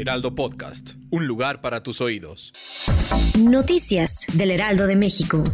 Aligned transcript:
Heraldo 0.00 0.34
Podcast, 0.34 0.92
un 1.10 1.26
lugar 1.26 1.60
para 1.60 1.82
tus 1.82 2.00
oídos. 2.00 2.52
Noticias 3.38 4.24
del 4.32 4.50
Heraldo 4.50 4.86
de 4.86 4.96
México. 4.96 5.44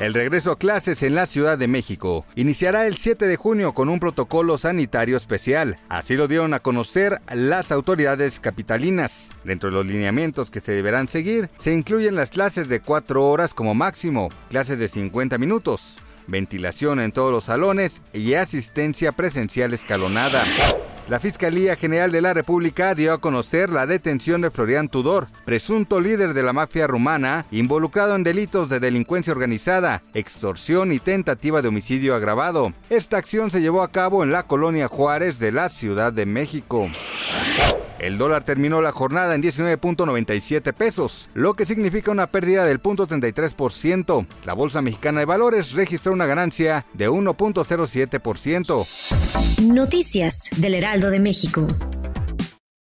El 0.00 0.14
regreso 0.14 0.52
a 0.52 0.58
clases 0.58 1.02
en 1.02 1.14
la 1.14 1.26
Ciudad 1.26 1.58
de 1.58 1.68
México 1.68 2.24
iniciará 2.34 2.86
el 2.86 2.96
7 2.96 3.26
de 3.26 3.36
junio 3.36 3.74
con 3.74 3.90
un 3.90 4.00
protocolo 4.00 4.56
sanitario 4.56 5.18
especial. 5.18 5.76
Así 5.90 6.16
lo 6.16 6.28
dieron 6.28 6.54
a 6.54 6.60
conocer 6.60 7.20
las 7.30 7.72
autoridades 7.72 8.40
capitalinas. 8.40 9.32
Dentro 9.44 9.68
de 9.68 9.76
los 9.76 9.86
lineamientos 9.86 10.50
que 10.50 10.60
se 10.60 10.72
deberán 10.72 11.08
seguir, 11.08 11.50
se 11.58 11.74
incluyen 11.74 12.16
las 12.16 12.30
clases 12.30 12.70
de 12.70 12.80
4 12.80 13.22
horas 13.28 13.52
como 13.52 13.74
máximo, 13.74 14.30
clases 14.48 14.78
de 14.78 14.88
50 14.88 15.36
minutos, 15.36 15.98
ventilación 16.26 17.00
en 17.00 17.12
todos 17.12 17.30
los 17.30 17.44
salones 17.44 18.00
y 18.14 18.32
asistencia 18.32 19.12
presencial 19.12 19.74
escalonada. 19.74 20.44
La 21.08 21.18
Fiscalía 21.18 21.74
General 21.74 22.12
de 22.12 22.20
la 22.20 22.32
República 22.32 22.94
dio 22.94 23.12
a 23.12 23.20
conocer 23.20 23.70
la 23.70 23.86
detención 23.86 24.40
de 24.40 24.50
Florian 24.50 24.88
Tudor, 24.88 25.26
presunto 25.44 26.00
líder 26.00 26.32
de 26.32 26.44
la 26.44 26.52
mafia 26.52 26.86
rumana, 26.86 27.44
involucrado 27.50 28.14
en 28.14 28.22
delitos 28.22 28.68
de 28.68 28.78
delincuencia 28.78 29.32
organizada, 29.32 30.02
extorsión 30.14 30.92
y 30.92 31.00
tentativa 31.00 31.60
de 31.60 31.68
homicidio 31.68 32.14
agravado. 32.14 32.72
Esta 32.88 33.16
acción 33.16 33.50
se 33.50 33.60
llevó 33.60 33.82
a 33.82 33.90
cabo 33.90 34.22
en 34.22 34.30
la 34.30 34.44
colonia 34.44 34.86
Juárez 34.86 35.40
de 35.40 35.50
la 35.50 35.70
Ciudad 35.70 36.12
de 36.12 36.24
México. 36.24 36.88
El 38.02 38.18
dólar 38.18 38.42
terminó 38.42 38.82
la 38.82 38.90
jornada 38.90 39.36
en 39.36 39.42
19.97 39.42 40.72
pesos, 40.72 41.28
lo 41.34 41.54
que 41.54 41.66
significa 41.66 42.10
una 42.10 42.26
pérdida 42.26 42.64
del 42.64 42.82
0.33%. 42.82 44.26
La 44.44 44.54
Bolsa 44.54 44.82
Mexicana 44.82 45.20
de 45.20 45.26
Valores 45.26 45.70
registró 45.70 46.12
una 46.12 46.26
ganancia 46.26 46.84
de 46.94 47.08
1.07%. 47.08 49.68
Noticias 49.68 50.50
del 50.56 50.74
Heraldo 50.74 51.10
de 51.10 51.20
México. 51.20 51.68